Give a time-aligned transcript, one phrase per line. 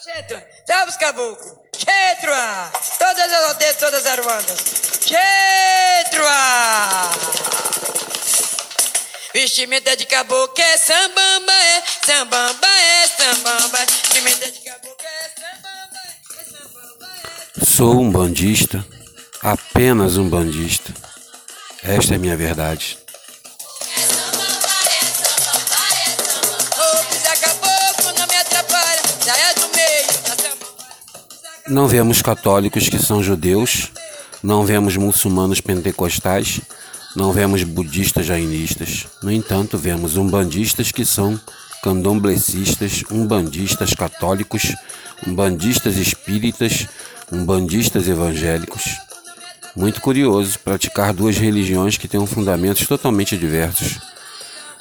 [0.00, 1.54] Chetra, salve os caboclos.
[1.76, 4.58] Chetra, todas as aldeias, todas as aruandas.
[5.04, 6.30] Chetra.
[9.34, 13.78] Vestimenta de caboclo é sambamba, é sambamba, é sambamba.
[13.78, 17.08] Vestimenta de caboclo é sambamba, é sambamba,
[17.56, 18.86] é Sou um bandista,
[19.42, 20.94] apenas um bandista.
[21.82, 22.98] Esta é minha verdade.
[31.70, 33.92] Não vemos católicos que são judeus,
[34.42, 36.62] não vemos muçulmanos pentecostais,
[37.14, 39.06] não vemos budistas jainistas.
[39.22, 41.38] No entanto, vemos umbandistas que são
[41.82, 44.74] candomblecistas, umbandistas católicos,
[45.26, 46.86] umbandistas espíritas,
[47.30, 48.96] umbandistas evangélicos.
[49.76, 53.98] Muito curioso praticar duas religiões que têm fundamentos totalmente diversos.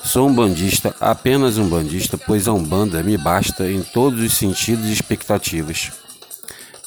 [0.06, 4.86] Sou um bandista, apenas um bandista, pois a Umbanda me basta em todos os sentidos
[4.86, 5.92] e expectativas.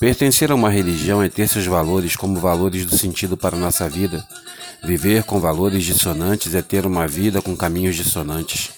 [0.01, 3.87] Pertencer a uma religião é ter seus valores como valores do sentido para a nossa
[3.87, 4.27] vida.
[4.83, 8.71] Viver com valores dissonantes é ter uma vida com caminhos dissonantes.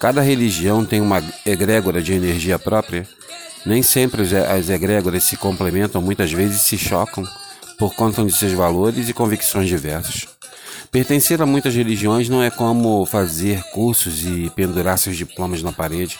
[0.00, 3.06] Cada religião tem uma egrégora de energia própria.
[3.64, 7.22] Nem sempre as egrégoras se complementam, muitas vezes se chocam
[7.78, 10.26] por conta de seus valores e convicções diversos.
[10.90, 16.18] Pertencer a muitas religiões não é como fazer cursos e pendurar seus diplomas na parede.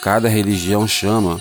[0.00, 1.38] Cada religião chama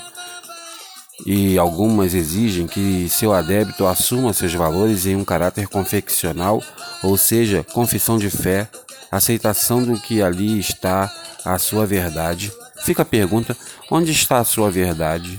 [1.27, 6.63] e algumas exigem que seu adébito assuma seus valores em um caráter confeccional,
[7.03, 8.69] ou seja, confissão de fé,
[9.11, 11.11] aceitação do que ali está
[11.43, 12.49] a sua verdade.
[12.81, 13.57] Fica a pergunta:
[13.91, 15.37] onde está a sua verdade?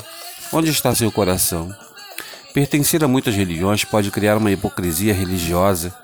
[0.52, 1.74] Onde está seu coração?
[2.52, 5.94] Pertencer a muitas religiões pode criar uma hipocrisia religiosa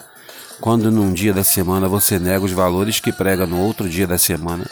[0.63, 4.17] quando num dia da semana você nega os valores que prega no outro dia da
[4.17, 4.65] semana.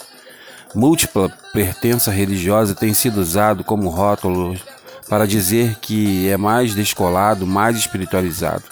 [0.75, 4.57] Múltipla pertença religiosa tem sido usado como rótulo
[5.13, 8.65] para dizer que é mais descolado, mais espiritualizado,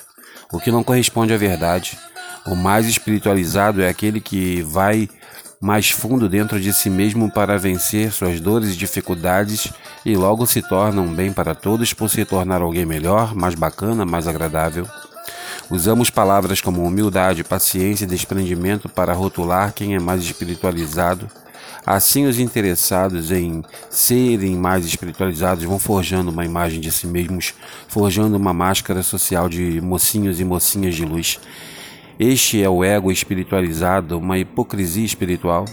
[0.51, 1.99] o que não corresponde à verdade.
[2.47, 5.07] O mais espiritualizado é aquele que vai
[5.61, 9.71] mais fundo dentro de si mesmo para vencer suas dores e dificuldades
[10.03, 14.07] e logo se torna um bem para todos por se tornar alguém melhor, mais bacana,
[14.07, 14.89] mais agradável.
[15.71, 21.29] Usamos palavras como humildade, paciência e desprendimento para rotular quem é mais espiritualizado.
[21.85, 27.55] Assim, os interessados em serem mais espiritualizados vão forjando uma imagem de si mesmos,
[27.89, 31.41] forjando uma máscara social de mocinhos e mocinhas de luz.
[32.19, 35.65] Este é o ego espiritualizado, uma hipocrisia espiritual.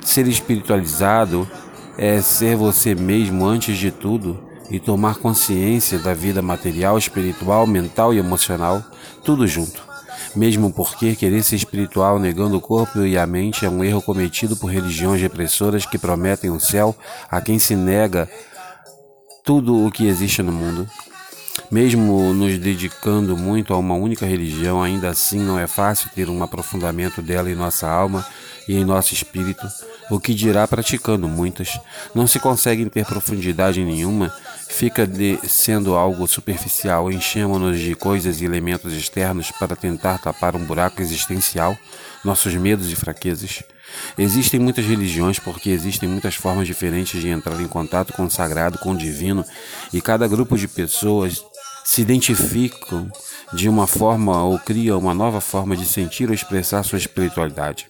[0.00, 1.48] Ser espiritualizado
[1.98, 8.14] é ser você mesmo antes de tudo e tomar consciência da vida material, espiritual, mental
[8.14, 8.82] e emocional,
[9.24, 9.91] tudo junto.
[10.34, 14.56] Mesmo porque querer ser espiritual negando o corpo e a mente é um erro cometido
[14.56, 16.96] por religiões repressoras que prometem o céu
[17.30, 18.28] a quem se nega
[19.44, 20.88] tudo o que existe no mundo.
[21.70, 26.42] Mesmo nos dedicando muito a uma única religião, ainda assim não é fácil ter um
[26.42, 28.26] aprofundamento dela em nossa alma
[28.68, 29.66] e em nosso espírito.
[30.10, 31.80] O que dirá praticando muitas?
[32.14, 34.34] Não se consegue ter profundidade nenhuma,
[34.68, 37.10] fica de, sendo algo superficial.
[37.10, 41.76] Enchemos-nos de coisas e elementos externos para tentar tapar um buraco existencial,
[42.24, 43.62] nossos medos e fraquezas.
[44.16, 48.78] Existem muitas religiões porque existem muitas formas diferentes de entrar em contato com o sagrado,
[48.78, 49.44] com o divino,
[49.92, 51.44] e cada grupo de pessoas
[51.84, 53.10] se identificam
[53.52, 57.86] de uma forma ou criam uma nova forma de sentir ou expressar sua espiritualidade.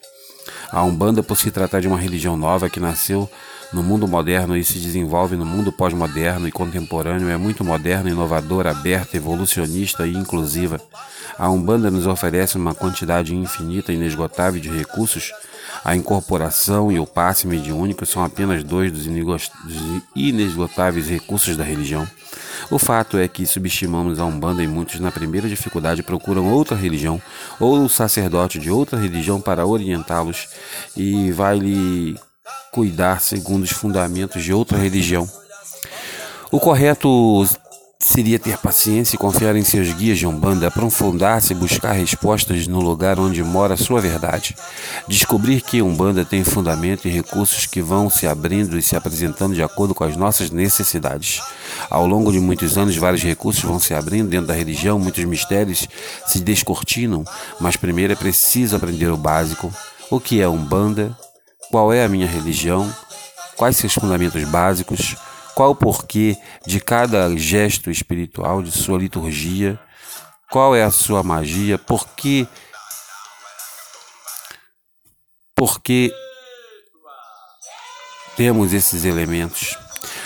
[0.71, 3.29] A Umbanda, por se tratar de uma religião nova que nasceu
[3.73, 8.71] no mundo moderno e se desenvolve no mundo pós-moderno e contemporâneo, é muito moderna, inovadora,
[8.71, 10.79] aberta, evolucionista e inclusiva.
[11.37, 15.31] A Umbanda nos oferece uma quantidade infinita e inesgotável de recursos.
[15.83, 19.07] A incorporação e o passe mediúnico são apenas dois dos
[20.15, 22.07] inesgotáveis recursos da religião.
[22.69, 27.21] O fato é que subestimamos a Umbanda e muitos, na primeira dificuldade, procuram outra religião
[27.59, 30.47] ou o sacerdote de outra religião para orientá-los
[30.95, 32.15] e vai lhe
[32.73, 35.29] cuidar segundo os fundamentos de outra religião.
[36.51, 37.47] O correto
[37.99, 42.81] seria ter paciência e confiar em seus guias de Umbanda, aprofundar-se e buscar respostas no
[42.81, 44.55] lugar onde mora a sua verdade.
[45.07, 49.63] Descobrir que Umbanda tem fundamento e recursos que vão se abrindo e se apresentando de
[49.63, 51.41] acordo com as nossas necessidades.
[51.89, 55.87] Ao longo de muitos anos, vários recursos vão se abrindo dentro da religião, muitos mistérios
[56.25, 57.23] se descortinam,
[57.59, 59.71] mas primeiro é preciso aprender o básico:
[60.09, 61.15] o que é Umbanda,
[61.73, 62.87] qual é a minha religião,
[63.57, 65.15] quais seus fundamentos básicos,
[65.55, 66.37] qual o porquê
[66.67, 69.79] de cada gesto espiritual, de sua liturgia,
[70.51, 72.47] qual é a sua magia, por que,
[75.55, 76.13] por que
[78.37, 79.75] temos esses elementos.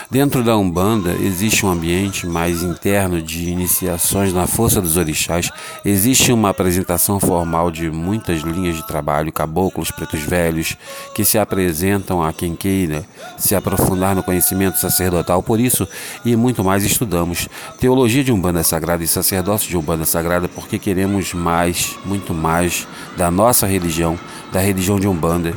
[0.09, 5.51] Dentro da Umbanda existe um ambiente mais interno de iniciações na força dos orixás.
[5.83, 10.77] Existe uma apresentação formal de muitas linhas de trabalho, caboclos, pretos velhos,
[11.13, 13.05] que se apresentam a quem queira
[13.37, 15.43] se aprofundar no conhecimento sacerdotal.
[15.43, 15.85] Por isso
[16.23, 21.33] e muito mais estudamos teologia de Umbanda Sagrada e sacerdócio de Umbanda Sagrada porque queremos
[21.33, 22.87] mais, muito mais
[23.17, 24.17] da nossa religião,
[24.53, 25.53] da religião de Umbanda.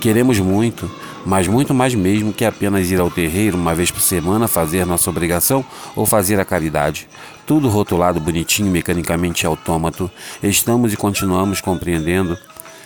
[0.00, 0.90] Queremos muito
[1.24, 5.08] mas muito mais mesmo que apenas ir ao terreiro uma vez por semana fazer nossa
[5.08, 5.64] obrigação
[5.94, 7.08] ou fazer a caridade.
[7.46, 10.10] Tudo rotulado bonitinho, mecanicamente autômato.
[10.42, 12.36] Estamos e continuamos compreendendo,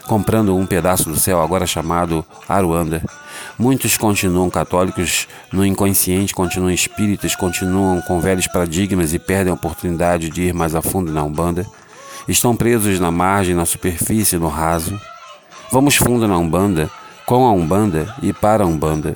[0.06, 3.02] comprando um pedaço do céu agora chamado Aruanda.
[3.58, 10.30] Muitos continuam católicos no inconsciente, continuam espíritas, continuam com velhos paradigmas e perdem a oportunidade
[10.30, 11.66] de ir mais a fundo na Umbanda.
[12.28, 14.98] Estão presos na margem, na superfície, no raso.
[15.70, 16.90] Vamos fundo na Umbanda
[17.26, 19.14] com a Umbanda e para a Umbanda.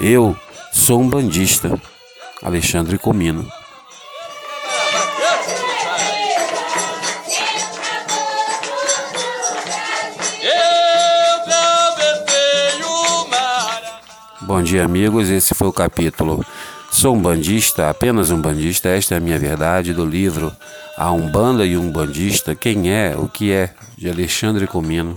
[0.00, 0.36] Eu
[0.72, 1.80] sou um bandista,
[2.42, 3.48] Alexandre Comino.
[14.42, 15.30] Bom dia, amigos.
[15.30, 16.44] Esse foi o capítulo
[16.90, 18.88] Sou um bandista, apenas um bandista.
[18.88, 20.52] Esta é a minha verdade do livro
[20.96, 22.56] A Umbanda e um Bandista.
[22.56, 25.16] Quem é, o que é, de Alexandre Comino.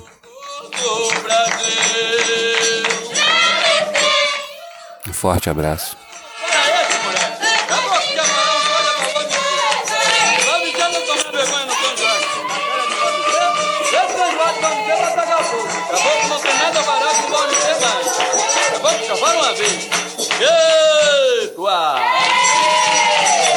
[5.13, 6.02] Um forte abraço.